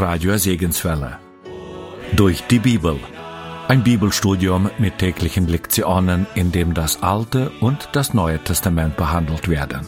[0.00, 1.18] Radio Segenswelle.
[2.16, 2.98] Durch die Bibel.
[3.68, 9.86] Ein Bibelstudium mit täglichen Lektionen, in dem das Alte und das Neue Testament behandelt werden.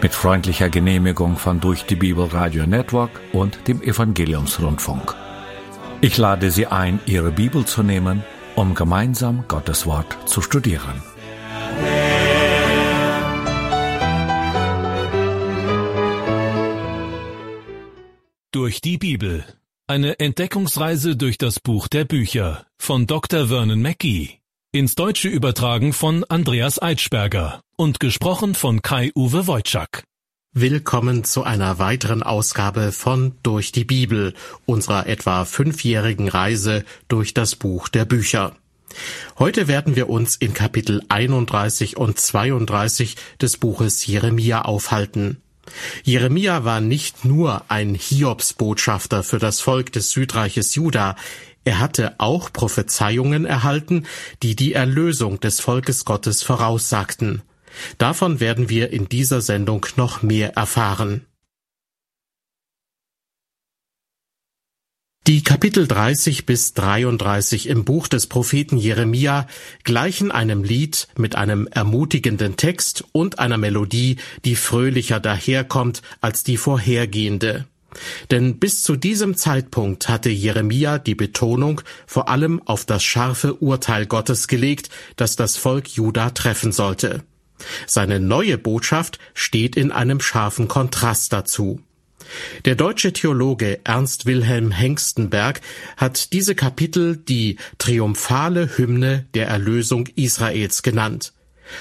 [0.00, 5.14] Mit freundlicher Genehmigung von Durch die Bibel Radio Network und dem Evangeliumsrundfunk.
[6.00, 8.24] Ich lade Sie ein, Ihre Bibel zu nehmen,
[8.54, 11.02] um gemeinsam Gottes Wort zu studieren.
[18.54, 19.44] Durch die Bibel.
[19.88, 23.48] Eine Entdeckungsreise durch das Buch der Bücher von Dr.
[23.48, 24.38] Vernon Mackey.
[24.70, 30.04] Ins Deutsche übertragen von Andreas Eitschberger und gesprochen von Kai-Uwe Wojczak.
[30.52, 34.34] Willkommen zu einer weiteren Ausgabe von Durch die Bibel,
[34.66, 38.54] unserer etwa fünfjährigen Reise durch das Buch der Bücher.
[39.36, 45.40] Heute werden wir uns in Kapitel 31 und 32 des Buches Jeremia aufhalten.
[46.02, 51.16] Jeremia war nicht nur ein Hiobsbotschafter für das Volk des Südreiches Juda,
[51.64, 54.06] er hatte auch Prophezeiungen erhalten,
[54.42, 57.42] die die Erlösung des Volkes Gottes voraussagten.
[57.98, 61.26] Davon werden wir in dieser Sendung noch mehr erfahren.
[65.26, 69.46] Die Kapitel 30 bis 33 im Buch des Propheten Jeremia
[69.82, 76.58] gleichen einem Lied mit einem ermutigenden Text und einer Melodie, die fröhlicher daherkommt als die
[76.58, 77.64] vorhergehende.
[78.30, 84.04] Denn bis zu diesem Zeitpunkt hatte Jeremia die Betonung vor allem auf das scharfe Urteil
[84.04, 87.24] Gottes gelegt, das das Volk Juda treffen sollte.
[87.86, 91.80] Seine neue Botschaft steht in einem scharfen Kontrast dazu.
[92.64, 95.60] Der deutsche Theologe Ernst Wilhelm Hengstenberg
[95.96, 101.32] hat diese Kapitel die triumphale Hymne der Erlösung Israels genannt.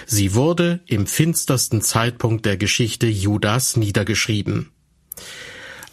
[0.05, 4.71] Sie wurde im finstersten Zeitpunkt der Geschichte Judas niedergeschrieben.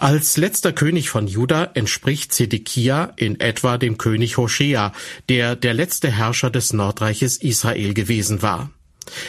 [0.01, 4.95] Als letzter König von Juda entspricht Zedekia in etwa dem König Hoshea,
[5.29, 8.71] der der letzte Herrscher des Nordreiches Israel gewesen war.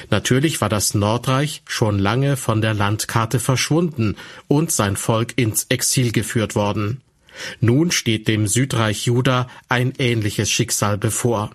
[0.10, 4.16] Natürlich war das Nordreich schon lange von der Landkarte verschwunden
[4.48, 7.02] und sein Volk ins Exil geführt worden.
[7.60, 11.52] Nun steht dem Südreich Juda ein ähnliches Schicksal bevor.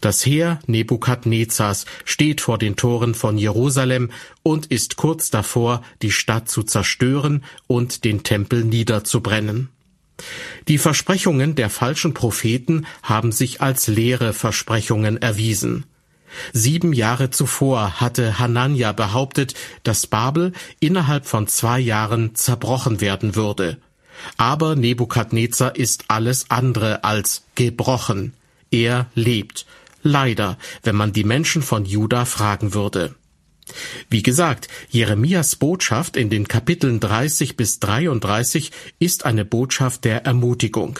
[0.00, 4.10] Das Heer Nebukadnezars steht vor den Toren von Jerusalem
[4.42, 9.68] und ist kurz davor, die Stadt zu zerstören und den Tempel niederzubrennen.
[10.68, 15.84] Die Versprechungen der falschen Propheten haben sich als leere Versprechungen erwiesen.
[16.52, 23.78] Sieben Jahre zuvor hatte Hanania behauptet, dass Babel innerhalb von zwei Jahren zerbrochen werden würde.
[24.36, 28.34] Aber Nebukadnezar ist alles andere als gebrochen.
[28.70, 29.66] Er lebt.
[30.02, 33.14] Leider, wenn man die Menschen von Juda fragen würde.
[34.08, 40.98] Wie gesagt, Jeremias Botschaft in den Kapiteln 30 bis 33 ist eine Botschaft der Ermutigung.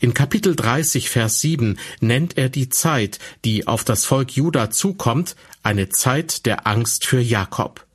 [0.00, 5.36] In Kapitel 30, Vers 7 nennt er die Zeit, die auf das Volk Juda zukommt,
[5.62, 7.86] eine Zeit der Angst für Jakob.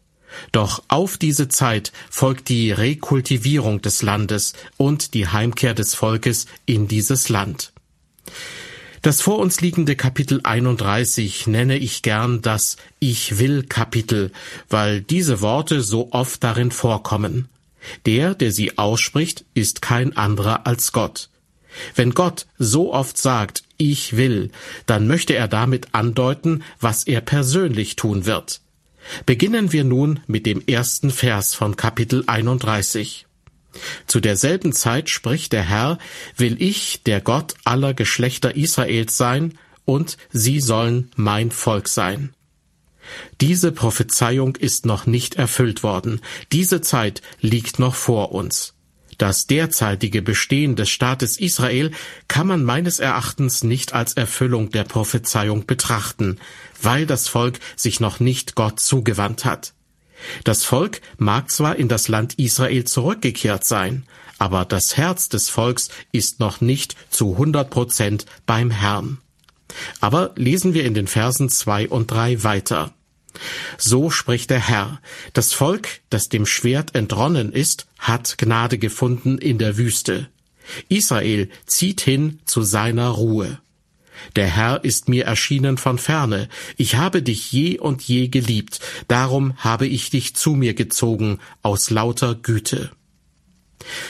[0.51, 6.87] Doch auf diese Zeit folgt die Rekultivierung des Landes und die Heimkehr des Volkes in
[6.87, 7.71] dieses Land.
[9.01, 14.31] Das vor uns liegende Kapitel 31 nenne ich gern das Ich will Kapitel,
[14.67, 17.47] weil diese Worte so oft darin vorkommen.
[18.07, 21.29] Der, der sie ausspricht, ist kein anderer als Gott.
[21.95, 24.51] Wenn Gott so oft sagt, ich will,
[24.85, 28.61] dann möchte er damit andeuten, was er persönlich tun wird.
[29.25, 33.27] Beginnen wir nun mit dem ersten Vers von Kapitel 31.
[34.07, 35.97] Zu derselben Zeit spricht der Herr,
[36.37, 42.33] will ich der Gott aller Geschlechter Israels sein, und sie sollen mein Volk sein.
[43.41, 46.21] Diese Prophezeiung ist noch nicht erfüllt worden,
[46.51, 48.74] diese Zeit liegt noch vor uns.
[49.17, 51.91] Das derzeitige Bestehen des Staates Israel
[52.27, 56.39] kann man meines Erachtens nicht als Erfüllung der Prophezeiung betrachten,
[56.81, 59.73] weil das Volk sich noch nicht Gott zugewandt hat.
[60.43, 64.05] Das Volk mag zwar in das Land Israel zurückgekehrt sein,
[64.37, 69.19] aber das Herz des Volks ist noch nicht zu 100 Prozent beim Herrn.
[70.01, 72.93] Aber lesen wir in den Versen zwei und drei weiter.
[73.77, 75.01] So spricht der Herr,
[75.33, 80.29] das Volk, das dem Schwert entronnen ist, hat Gnade gefunden in der Wüste.
[80.89, 83.59] Israel zieht hin zu seiner Ruhe.
[84.35, 89.55] Der Herr ist mir erschienen von ferne, ich habe dich je und je geliebt, darum
[89.57, 92.91] habe ich dich zu mir gezogen aus lauter Güte.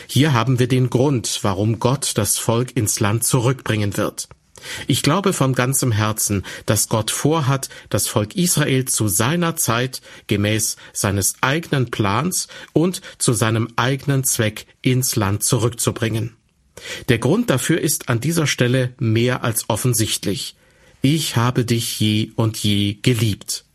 [0.07, 4.29] Hier haben wir den Grund, warum Gott das Volk ins Land zurückbringen wird.
[4.87, 10.77] Ich glaube von ganzem Herzen, dass Gott vorhat, das Volk Israel zu seiner Zeit gemäß
[10.93, 16.35] seines eigenen Plans und zu seinem eigenen Zweck ins Land zurückzubringen.
[17.09, 20.55] Der Grund dafür ist an dieser Stelle mehr als offensichtlich.
[21.01, 23.65] Ich habe dich je und je geliebt.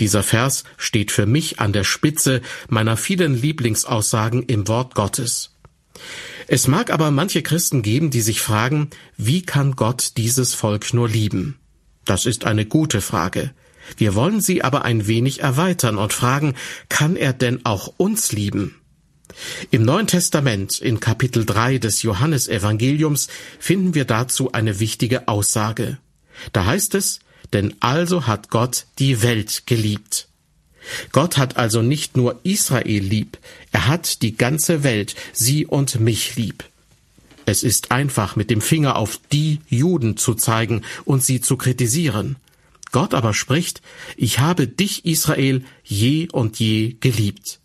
[0.00, 5.51] Dieser Vers steht für mich an der Spitze meiner vielen Lieblingsaussagen im Wort Gottes.
[6.48, 11.08] Es mag aber manche Christen geben, die sich fragen, wie kann Gott dieses Volk nur
[11.08, 11.58] lieben?
[12.04, 13.52] Das ist eine gute Frage.
[13.96, 16.54] Wir wollen sie aber ein wenig erweitern und fragen,
[16.88, 18.76] kann er denn auch uns lieben?
[19.70, 23.28] Im Neuen Testament in Kapitel 3 des Johannesevangeliums
[23.58, 25.98] finden wir dazu eine wichtige Aussage.
[26.52, 27.20] Da heißt es,
[27.52, 30.28] denn also hat Gott die Welt geliebt.
[31.12, 33.38] Gott hat also nicht nur Israel lieb,
[33.70, 36.64] er hat die ganze Welt, sie und mich lieb.
[37.44, 42.36] Es ist einfach, mit dem Finger auf die Juden zu zeigen und sie zu kritisieren.
[42.92, 43.80] Gott aber spricht,
[44.16, 47.58] ich habe dich, Israel, je und je geliebt.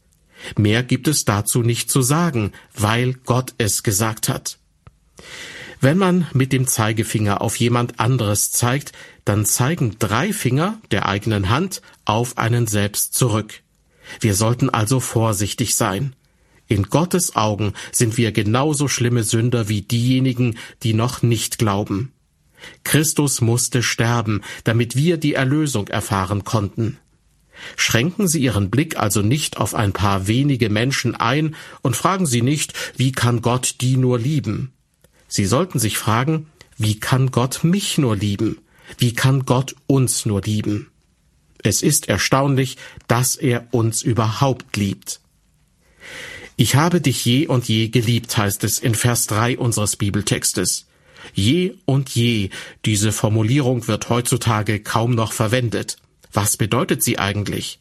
[0.55, 4.57] Mehr gibt es dazu nicht zu sagen, weil Gott es gesagt hat.
[5.79, 8.93] Wenn man mit dem Zeigefinger auf jemand anderes zeigt,
[9.25, 13.61] dann zeigen drei Finger der eigenen Hand auf einen selbst zurück.
[14.19, 16.15] Wir sollten also vorsichtig sein.
[16.67, 22.11] In Gottes Augen sind wir genauso schlimme Sünder wie diejenigen, die noch nicht glauben.
[22.83, 26.97] Christus musste sterben, damit wir die Erlösung erfahren konnten.
[27.75, 32.41] Schränken Sie Ihren Blick also nicht auf ein paar wenige Menschen ein und fragen Sie
[32.41, 34.73] nicht, wie kann Gott die nur lieben?
[35.27, 36.47] Sie sollten sich fragen,
[36.77, 38.59] wie kann Gott mich nur lieben?
[38.97, 40.89] Wie kann Gott uns nur lieben?
[41.63, 42.77] Es ist erstaunlich,
[43.07, 45.19] dass er uns überhaupt liebt.
[46.55, 50.87] Ich habe dich je und je geliebt, heißt es in Vers 3 unseres Bibeltextes.
[51.33, 52.49] Je und je,
[52.85, 55.97] diese Formulierung wird heutzutage kaum noch verwendet.
[56.31, 57.79] Was bedeutet sie eigentlich?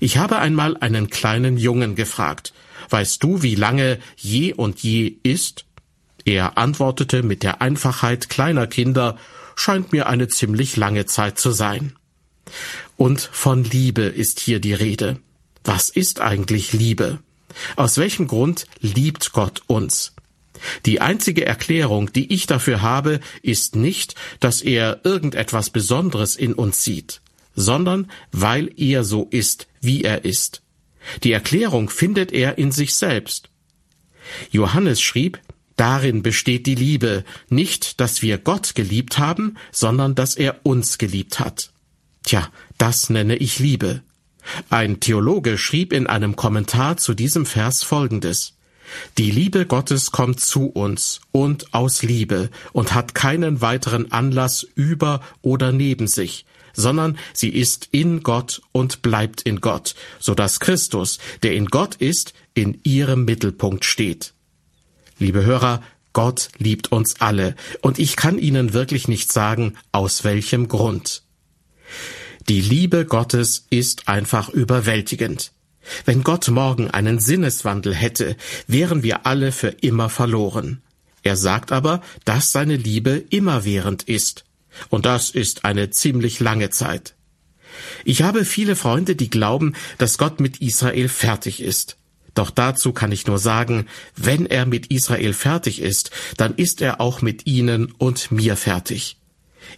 [0.00, 2.52] Ich habe einmal einen kleinen Jungen gefragt,
[2.90, 5.66] weißt du, wie lange je und je ist?
[6.26, 9.16] Er antwortete mit der Einfachheit kleiner Kinder,
[9.54, 11.94] scheint mir eine ziemlich lange Zeit zu sein.
[12.96, 15.20] Und von Liebe ist hier die Rede.
[15.62, 17.20] Was ist eigentlich Liebe?
[17.76, 20.14] Aus welchem Grund liebt Gott uns?
[20.84, 26.82] Die einzige Erklärung, die ich dafür habe, ist nicht, dass er irgendetwas Besonderes in uns
[26.82, 27.20] sieht,
[27.54, 30.62] sondern weil er so ist, wie er ist.
[31.22, 33.48] Die Erklärung findet er in sich selbst.
[34.50, 35.38] Johannes schrieb,
[35.76, 41.38] Darin besteht die Liebe, nicht, dass wir Gott geliebt haben, sondern dass er uns geliebt
[41.38, 41.70] hat.
[42.24, 44.02] Tja, das nenne ich Liebe.
[44.70, 48.54] Ein Theologe schrieb in einem Kommentar zu diesem Vers Folgendes.
[49.18, 55.20] Die Liebe Gottes kommt zu uns und aus Liebe und hat keinen weiteren Anlass über
[55.42, 61.18] oder neben sich, sondern sie ist in Gott und bleibt in Gott, so dass Christus,
[61.42, 64.34] der in Gott ist, in ihrem Mittelpunkt steht.
[65.18, 65.82] Liebe Hörer,
[66.12, 71.22] Gott liebt uns alle, und ich kann Ihnen wirklich nicht sagen, aus welchem Grund.
[72.48, 75.52] Die Liebe Gottes ist einfach überwältigend.
[76.04, 80.82] Wenn Gott morgen einen Sinneswandel hätte, wären wir alle für immer verloren.
[81.22, 84.44] Er sagt aber, dass seine Liebe immerwährend ist.
[84.90, 87.14] Und das ist eine ziemlich lange Zeit.
[88.04, 91.96] Ich habe viele Freunde, die glauben, dass Gott mit Israel fertig ist.
[92.36, 97.00] Doch dazu kann ich nur sagen, wenn er mit Israel fertig ist, dann ist er
[97.00, 99.16] auch mit ihnen und mir fertig.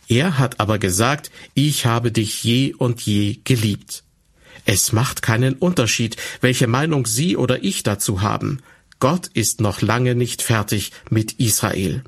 [0.09, 4.03] Er hat aber gesagt, ich habe dich je und je geliebt.
[4.67, 8.61] Es macht keinen Unterschied, welche Meinung Sie oder ich dazu haben.
[8.99, 12.03] Gott ist noch lange nicht fertig mit Israel.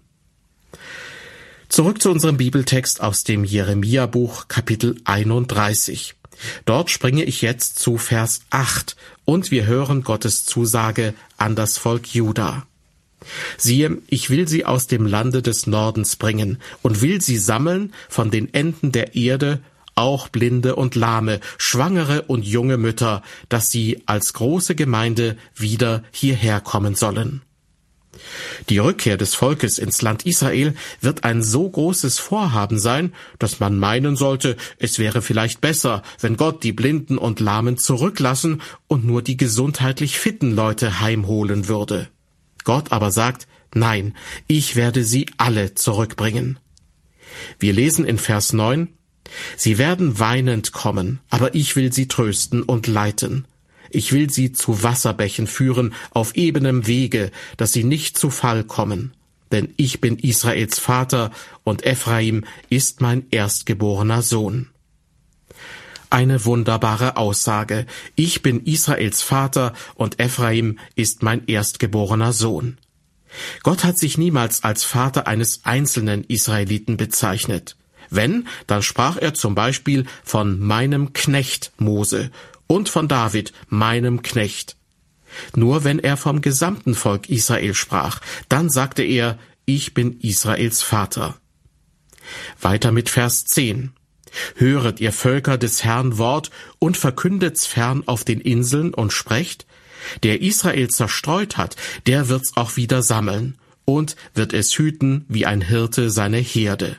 [1.69, 6.17] Zurück zu unserem Bibeltext aus dem Jeremia-Buch Kapitel 31.
[6.65, 12.15] Dort springe ich jetzt zu Vers 8 und wir hören Gottes Zusage an das Volk
[12.15, 12.67] Juda.
[13.57, 18.31] Siehe, ich will sie aus dem Lande des Nordens bringen und will sie sammeln von
[18.31, 19.61] den Enden der Erde,
[19.95, 26.61] auch Blinde und Lahme, Schwangere und junge Mütter, dass sie als große Gemeinde wieder hierher
[26.61, 27.43] kommen sollen.
[28.69, 33.79] Die Rückkehr des Volkes ins Land Israel wird ein so großes Vorhaben sein, dass man
[33.79, 39.23] meinen sollte, es wäre vielleicht besser, wenn Gott die Blinden und Lahmen zurücklassen und nur
[39.23, 42.09] die gesundheitlich fitten Leute heimholen würde.
[42.65, 44.15] Gott aber sagt, nein,
[44.47, 46.59] ich werde sie alle zurückbringen.
[47.59, 48.89] Wir lesen in Vers 9,
[49.57, 53.47] Sie werden weinend kommen, aber ich will sie trösten und leiten.
[53.91, 59.13] Ich will sie zu Wasserbächen führen auf ebenem Wege, dass sie nicht zu Fall kommen.
[59.53, 61.31] denn ich bin Israels Vater
[61.65, 64.69] und Ephraim ist mein erstgeborener Sohn.
[66.09, 67.87] Eine wunderbare Aussage.
[68.17, 72.79] Ich bin Israels Vater und Ephraim ist mein erstgeborener Sohn.
[73.63, 77.77] Gott hat sich niemals als Vater eines einzelnen Israeliten bezeichnet.
[78.09, 82.33] Wenn, dann sprach er zum Beispiel von meinem Knecht Mose
[82.71, 84.77] und von David, meinem Knecht.
[85.57, 91.37] Nur wenn er vom gesamten Volk Israel sprach, dann sagte er, ich bin Israels Vater.
[92.61, 93.91] Weiter mit Vers 10.
[94.55, 99.67] Höret ihr Völker des Herrn Wort und verkündet's fern auf den Inseln und sprecht,
[100.23, 101.75] der Israel zerstreut hat,
[102.07, 106.97] der wird's auch wieder sammeln und wird es hüten wie ein Hirte seine Herde.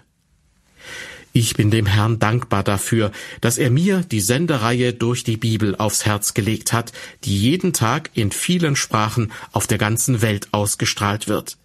[1.33, 6.05] Ich bin dem Herrn dankbar dafür, dass er mir die Sendereihe durch die Bibel aufs
[6.05, 6.91] Herz gelegt hat,
[7.23, 11.57] die jeden Tag in vielen Sprachen auf der ganzen Welt ausgestrahlt wird.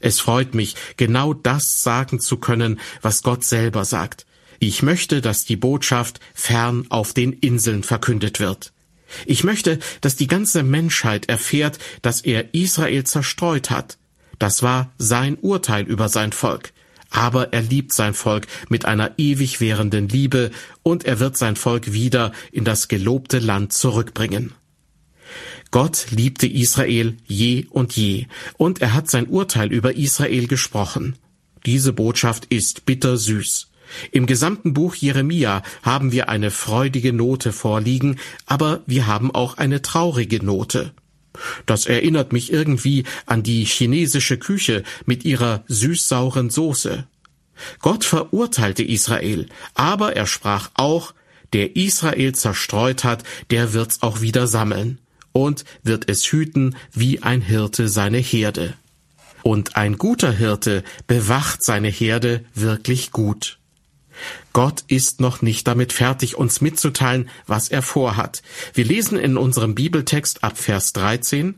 [0.00, 4.26] Es freut mich, genau das sagen zu können, was Gott selber sagt.
[4.58, 8.72] Ich möchte, dass die Botschaft fern auf den Inseln verkündet wird.
[9.24, 13.96] Ich möchte, dass die ganze Menschheit erfährt, dass er Israel zerstreut hat.
[14.38, 16.72] Das war sein Urteil über sein Volk.
[17.16, 20.50] Aber er liebt sein Volk mit einer ewig währenden Liebe
[20.82, 24.52] und er wird sein Volk wieder in das gelobte Land zurückbringen.
[25.70, 28.26] Gott liebte Israel je und je,
[28.58, 31.16] und er hat sein Urteil über Israel gesprochen.
[31.64, 33.70] Diese Botschaft ist bittersüß.
[34.12, 39.80] Im gesamten Buch Jeremia haben wir eine freudige Note vorliegen, aber wir haben auch eine
[39.80, 40.92] traurige Note.
[41.66, 47.06] Das erinnert mich irgendwie an die chinesische Küche mit ihrer süßsauren Soße.
[47.80, 51.14] Gott verurteilte Israel, aber er sprach auch,
[51.52, 54.98] der Israel zerstreut hat, der wird's auch wieder sammeln
[55.32, 58.74] und wird es hüten wie ein Hirte seine Herde.
[59.42, 63.58] Und ein guter Hirte bewacht seine Herde wirklich gut.
[64.56, 68.42] Gott ist noch nicht damit fertig, uns mitzuteilen, was er vorhat.
[68.72, 71.56] Wir lesen in unserem Bibeltext ab Vers 13,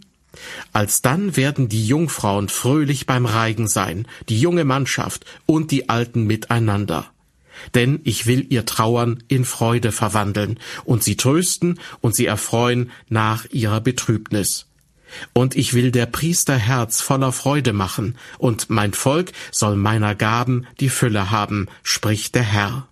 [0.73, 7.07] Alsdann werden die Jungfrauen fröhlich beim Reigen sein, die junge Mannschaft und die Alten miteinander.
[7.77, 13.45] Denn ich will ihr Trauern in Freude verwandeln und sie trösten und sie erfreuen nach
[13.53, 14.67] ihrer Betrübnis.
[15.33, 20.67] Und ich will der Priester Herz voller Freude machen, und mein Volk soll meiner Gaben
[20.81, 22.89] die Fülle haben, spricht der Herr.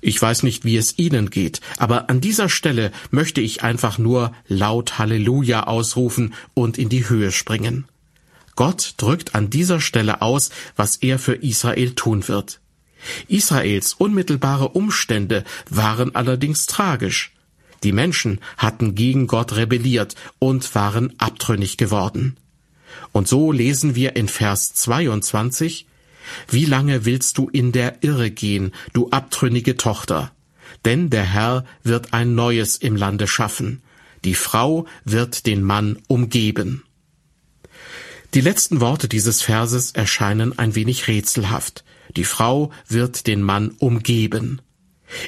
[0.00, 4.32] Ich weiß nicht, wie es Ihnen geht, aber an dieser Stelle möchte ich einfach nur
[4.46, 7.86] laut Halleluja ausrufen und in die Höhe springen.
[8.54, 12.60] Gott drückt an dieser Stelle aus, was er für Israel tun wird.
[13.28, 17.32] Israels unmittelbare Umstände waren allerdings tragisch.
[17.82, 22.36] Die Menschen hatten gegen Gott rebelliert und waren abtrünnig geworden.
[23.12, 25.86] Und so lesen wir in Vers 22,
[26.48, 30.32] Wie lange willst du in der Irre gehen, du abtrünnige Tochter?
[30.84, 33.82] Denn der Herr wird ein Neues im Lande schaffen.
[34.24, 36.82] Die Frau wird den Mann umgeben.
[38.34, 41.84] Die letzten Worte dieses Verses erscheinen ein wenig rätselhaft.
[42.16, 44.60] Die Frau wird den Mann umgeben.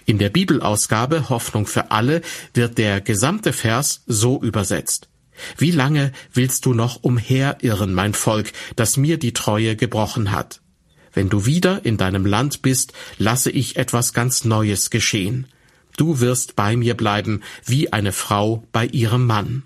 [0.07, 2.23] In der Bibelausgabe Hoffnung für alle
[2.55, 5.09] wird der gesamte Vers so übersetzt.
[5.57, 10.61] Wie lange willst du noch umherirren, mein Volk, das mir die Treue gebrochen hat?
[11.13, 15.47] Wenn du wieder in deinem Land bist, lasse ich etwas ganz Neues geschehen.
[15.97, 19.65] Du wirst bei mir bleiben, wie eine Frau bei ihrem Mann.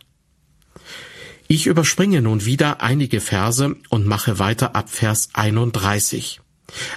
[1.49, 6.42] Ich überspringe nun wieder einige Verse und mache weiter ab Vers 31.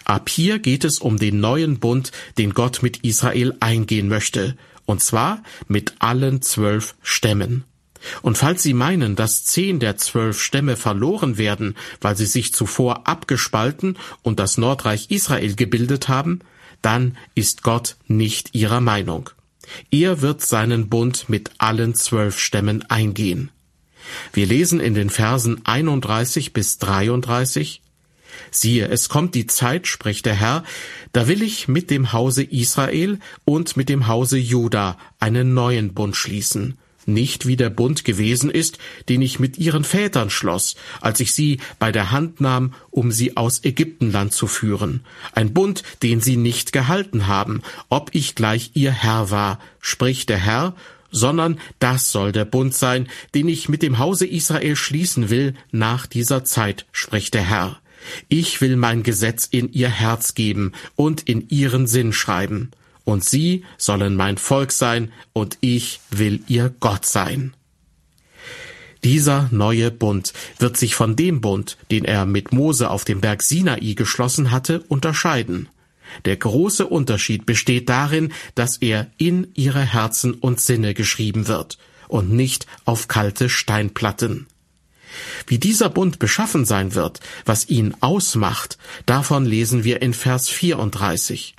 [0.04, 4.56] Ab hier geht es um den neuen Bund, den Gott mit Israel eingehen möchte,
[4.86, 7.64] und zwar mit allen zwölf Stämmen.
[8.22, 13.08] Und falls Sie meinen, dass zehn der zwölf Stämme verloren werden, weil sie sich zuvor
[13.08, 16.40] abgespalten und das Nordreich Israel gebildet haben,
[16.82, 19.32] dann ist Gott nicht Ihrer Meinung.
[19.90, 23.50] Er wird seinen Bund mit allen zwölf Stämmen eingehen.
[24.34, 27.82] Wir lesen in den Versen 31 bis 33,
[28.52, 30.64] Siehe, es kommt die Zeit, spricht der Herr,
[31.14, 36.16] da will ich mit dem Hause Israel und mit dem Hause Juda einen neuen Bund
[36.16, 38.78] schließen, nicht wie der Bund gewesen ist,
[39.10, 43.38] den ich mit ihren Vätern schloss, als ich sie bei der Hand nahm, um sie
[43.38, 45.02] aus Ägyptenland zu führen,
[45.34, 50.38] ein Bund, den sie nicht gehalten haben, ob ich gleich ihr Herr war, spricht der
[50.38, 50.76] Herr,
[51.12, 56.08] sondern das soll der Bund sein, den ich mit dem Hause Israel schließen will nach
[56.08, 57.80] dieser Zeit, spricht der Herr.
[58.28, 62.72] Ich will mein Gesetz in ihr Herz geben und in ihren Sinn schreiben.
[63.04, 67.54] Und sie sollen mein Volk sein, und ich will ihr Gott sein.
[69.04, 73.44] Dieser neue Bund wird sich von dem Bund, den er mit Mose auf dem Berg
[73.44, 75.70] Sinai geschlossen hatte, unterscheiden.
[76.26, 82.32] Der große Unterschied besteht darin, dass er in ihre Herzen und Sinne geschrieben wird und
[82.32, 84.48] nicht auf kalte Steinplatten.
[85.48, 91.56] Wie dieser Bund beschaffen sein wird, was ihn ausmacht, davon lesen wir in Vers 34.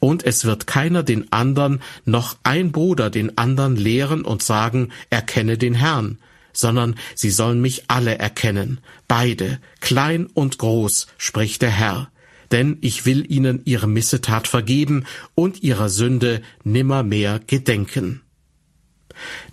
[0.00, 5.58] Und es wird keiner den andern, noch ein Bruder den andern lehren und sagen, erkenne
[5.58, 6.18] den Herrn,
[6.52, 12.10] sondern sie sollen mich alle erkennen, beide, klein und groß, spricht der Herr,
[12.50, 18.20] denn ich will ihnen ihre Missetat vergeben und ihrer Sünde nimmermehr gedenken.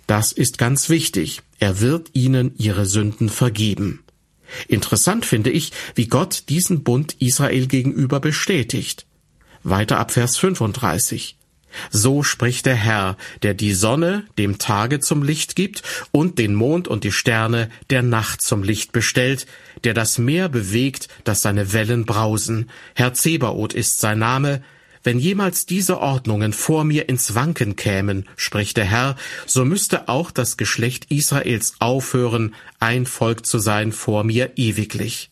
[0.06, 1.42] Das ist ganz wichtig.
[1.60, 4.02] Er wird ihnen ihre Sünden vergeben.
[4.66, 9.06] Interessant finde ich, wie Gott diesen Bund Israel gegenüber bestätigt.
[9.62, 11.36] Weiter ab Vers 35.
[11.90, 16.88] So spricht der Herr, der die Sonne dem Tage zum Licht gibt und den Mond
[16.88, 19.46] und die Sterne der Nacht zum Licht bestellt,
[19.84, 22.70] der das Meer bewegt, dass seine Wellen brausen.
[22.94, 24.62] Herr Zebaoth ist sein Name,
[25.02, 29.16] wenn jemals diese Ordnungen vor mir ins Wanken kämen, spricht der Herr,
[29.46, 35.30] so müsste auch das Geschlecht Israels aufhören, ein Volk zu sein vor mir ewiglich.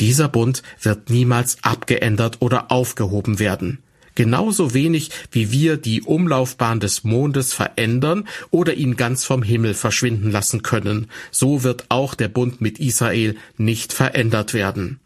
[0.00, 3.78] Dieser Bund wird niemals abgeändert oder aufgehoben werden.
[4.14, 10.30] Genauso wenig wie wir die Umlaufbahn des Mondes verändern oder ihn ganz vom Himmel verschwinden
[10.30, 15.00] lassen können, so wird auch der Bund mit Israel nicht verändert werden.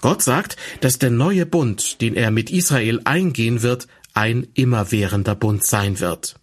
[0.00, 5.64] Gott sagt, dass der neue Bund, den er mit Israel eingehen wird, ein immerwährender Bund
[5.64, 6.36] sein wird.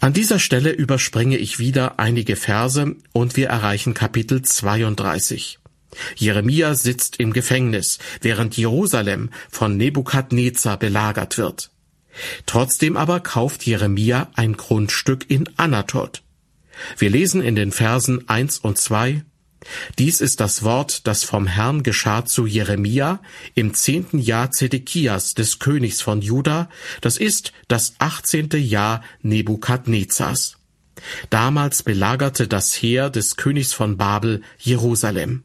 [0.00, 5.58] An dieser Stelle überspringe ich wieder einige Verse und wir erreichen Kapitel 32.
[6.16, 11.70] Jeremia sitzt im Gefängnis, während Jerusalem von Nebukadnezar belagert wird.
[12.46, 16.22] Trotzdem aber kauft Jeremia ein Grundstück in Anatot.
[16.98, 19.24] Wir lesen in den Versen 1 und 2
[19.98, 23.20] dies ist das Wort, das vom Herrn geschah zu Jeremia
[23.54, 26.68] im zehnten Jahr Zedekias des Königs von Juda,
[27.00, 30.58] das ist das achtzehnte Jahr Nebukadnezars.
[31.30, 35.42] Damals belagerte das Heer des Königs von Babel Jerusalem.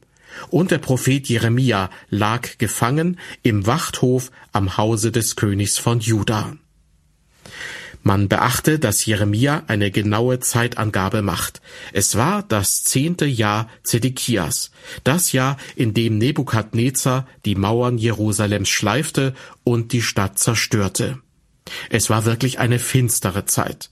[0.48, 6.56] Und der Prophet Jeremia lag gefangen im Wachthof am Hause des Königs von Juda.
[8.02, 11.60] Man beachte, dass Jeremia eine genaue Zeitangabe macht.
[11.92, 14.70] Es war das zehnte Jahr Zedekias,
[15.04, 19.34] das Jahr, in dem Nebukadnezar die Mauern Jerusalems schleifte
[19.64, 21.18] und die Stadt zerstörte.
[21.90, 23.90] Es war wirklich eine finstere Zeit.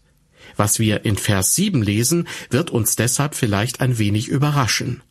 [0.57, 5.03] Was wir in Vers 7 lesen, wird uns deshalb vielleicht ein wenig überraschen.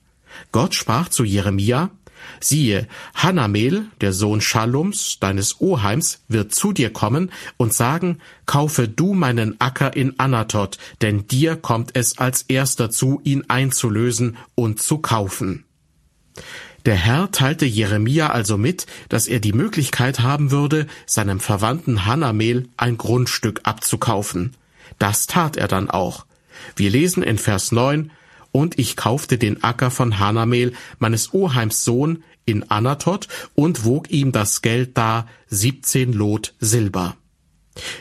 [0.52, 1.92] Gott sprach zu Jeremia,
[2.40, 9.14] Siehe, Hanamel, der Sohn Schallums, deines Oheims, wird zu dir kommen und sagen, kaufe du
[9.14, 15.00] meinen Acker in Anatot, denn dir kommt es als erster zu, ihn einzulösen und zu
[15.00, 15.66] kaufen.
[16.86, 22.70] Der Herr teilte Jeremia also mit, dass er die Möglichkeit haben würde, seinem Verwandten Hanamel
[22.78, 24.56] ein Grundstück abzukaufen.
[24.98, 26.26] Das tat er dann auch.
[26.76, 28.12] Wir lesen in Vers 9,
[28.58, 34.32] und ich kaufte den Acker von Hanamel, meines Oheims Sohn, in Anatot und wog ihm
[34.32, 37.16] das Geld dar, siebzehn Lot Silber.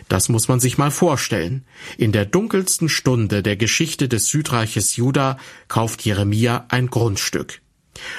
[0.08, 1.66] Das muss man sich mal vorstellen.
[1.98, 5.36] In der dunkelsten Stunde der Geschichte des Südreiches Juda
[5.68, 7.60] kauft Jeremia ein Grundstück.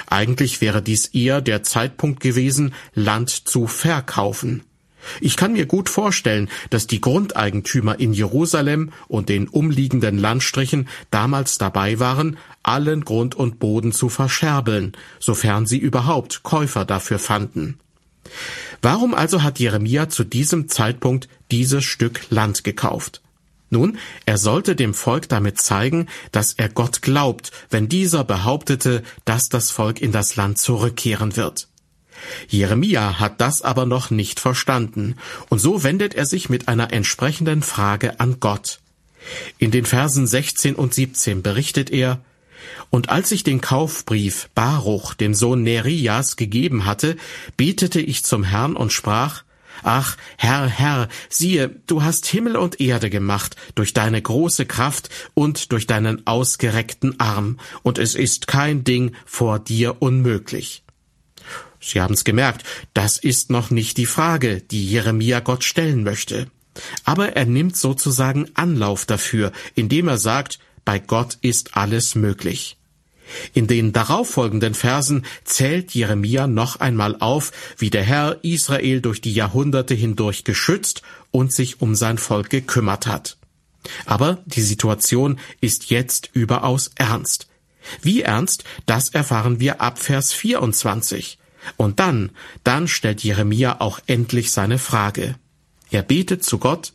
[0.06, 4.62] Eigentlich wäre dies eher der Zeitpunkt gewesen, Land zu verkaufen.
[5.22, 11.58] Ich kann mir gut vorstellen, dass die Grundeigentümer in Jerusalem und den umliegenden Landstrichen damals
[11.58, 17.80] dabei waren, allen Grund und Boden zu verscherbeln, sofern sie überhaupt Käufer dafür fanden.
[18.82, 23.22] Warum also hat Jeremia zu diesem Zeitpunkt dieses Stück Land gekauft?
[23.70, 29.50] Nun, er sollte dem Volk damit zeigen, dass er Gott glaubt, wenn dieser behauptete, dass
[29.50, 31.68] das Volk in das Land zurückkehren wird.
[32.48, 35.16] Jeremia hat das aber noch nicht verstanden,
[35.50, 38.80] und so wendet er sich mit einer entsprechenden Frage an Gott.
[39.58, 42.22] In den Versen 16 und 17 berichtet er,
[42.90, 47.18] und als ich den Kaufbrief Baruch, dem Sohn Nerias, gegeben hatte,
[47.56, 49.44] betete ich zum Herrn und sprach,
[49.84, 55.72] Ach, Herr, Herr, siehe, du hast Himmel und Erde gemacht durch deine große Kraft und
[55.72, 60.84] durch deinen ausgereckten Arm, und es ist kein Ding vor dir unmöglich.
[61.88, 66.48] Sie haben's gemerkt, das ist noch nicht die Frage, die Jeremia Gott stellen möchte.
[67.06, 72.78] Aber er nimmt sozusagen Anlauf dafür, indem er sagt, bei Gott ist alles möglich.
[73.54, 79.34] In den darauffolgenden Versen zählt Jeremia noch einmal auf, wie der Herr Israel durch die
[79.34, 83.38] Jahrhunderte hindurch geschützt und sich um sein Volk gekümmert hat.
[84.06, 87.48] Aber die Situation ist jetzt überaus ernst.
[88.02, 91.38] Wie ernst, das erfahren wir ab Vers 24.
[91.76, 92.32] Und dann,
[92.64, 95.36] dann stellt Jeremia auch endlich seine Frage.
[95.92, 96.94] Er betet zu Gott,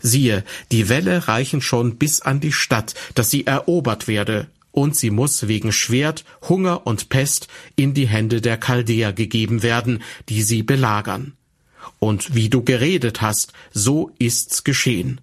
[0.00, 5.10] siehe, die Wälle reichen schon bis an die Stadt, dass sie erobert werde, und sie
[5.10, 7.46] muss wegen Schwert, Hunger und Pest
[7.76, 11.34] in die Hände der Chaldäer gegeben werden, die sie belagern.
[12.00, 15.20] Und wie du geredet hast, so ist's geschehen.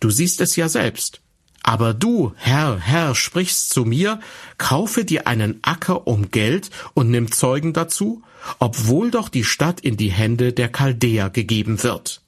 [0.00, 1.20] Du siehst es ja selbst.
[1.62, 4.20] Aber du, Herr, Herr, sprichst zu mir,
[4.58, 8.22] kaufe dir einen Acker um Geld und nimm Zeugen dazu,
[8.58, 12.22] obwohl doch die Stadt in die Hände der Chaldäer gegeben wird.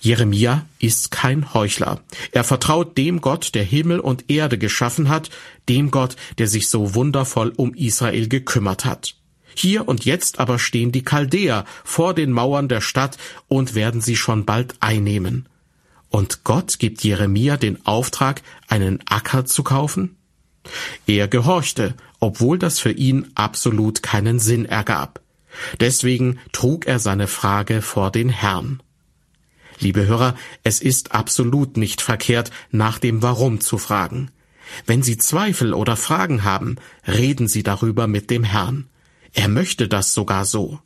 [0.00, 2.00] Jeremia ist kein Heuchler.
[2.30, 5.30] Er vertraut dem Gott, der Himmel und Erde geschaffen hat,
[5.70, 9.14] dem Gott, der sich so wundervoll um Israel gekümmert hat.
[9.54, 13.16] Hier und jetzt aber stehen die Chaldäer vor den Mauern der Stadt
[13.48, 15.48] und werden sie schon bald einnehmen.
[16.10, 20.16] Und Gott gibt Jeremia den Auftrag, einen Acker zu kaufen?
[21.06, 25.20] Er gehorchte, obwohl das für ihn absolut keinen Sinn ergab.
[25.80, 28.82] Deswegen trug er seine Frage vor den Herrn.
[29.78, 34.30] Liebe Hörer, es ist absolut nicht verkehrt, nach dem Warum zu fragen.
[34.86, 38.86] Wenn Sie Zweifel oder Fragen haben, reden Sie darüber mit dem Herrn.
[39.32, 40.80] Er möchte das sogar so.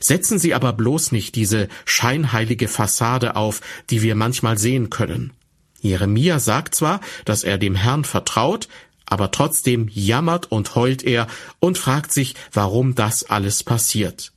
[0.00, 5.32] Setzen Sie aber bloß nicht diese scheinheilige Fassade auf, die wir manchmal sehen können.
[5.80, 8.68] Jeremia sagt zwar, dass er dem Herrn vertraut,
[9.10, 11.26] aber trotzdem jammert und heult er
[11.60, 14.32] und fragt sich, warum das alles passiert.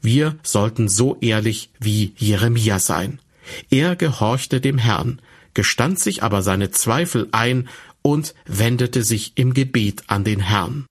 [0.00, 3.20] Wir sollten so ehrlich wie Jeremia sein.
[3.70, 5.20] Er gehorchte dem Herrn,
[5.54, 7.68] gestand sich aber seine Zweifel ein
[8.02, 10.86] und wendete sich im Gebet an den Herrn.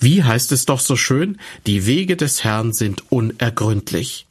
[0.00, 4.26] Wie heißt es doch so schön, die Wege des Herrn sind unergründlich.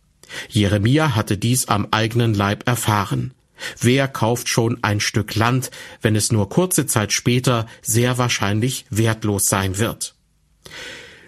[0.49, 3.33] Jeremia hatte dies am eigenen Leib erfahren.
[3.80, 9.48] Wer kauft schon ein Stück Land, wenn es nur kurze Zeit später sehr wahrscheinlich wertlos
[9.48, 10.15] sein wird?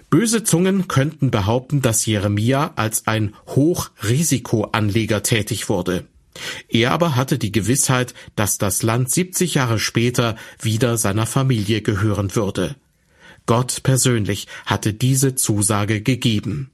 [0.09, 6.05] Böse Zungen könnten behaupten, dass Jeremia als ein Hochrisikoanleger tätig wurde.
[6.67, 12.35] Er aber hatte die Gewissheit, dass das Land 70 Jahre später wieder seiner Familie gehören
[12.35, 12.75] würde.
[13.45, 16.71] Gott persönlich hatte diese Zusage gegeben.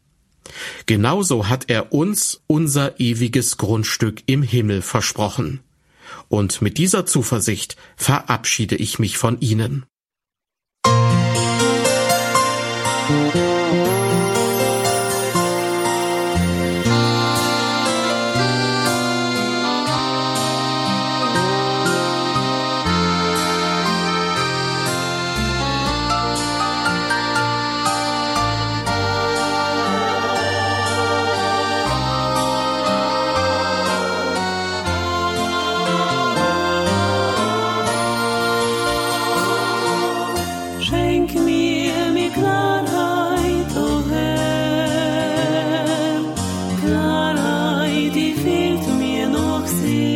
[0.85, 5.61] Genauso hat er uns unser ewiges Grundstück im Himmel versprochen.
[6.29, 9.85] Und mit dieser Zuversicht verabschiede ich mich von Ihnen.
[13.07, 13.44] Musik
[49.75, 50.14] see.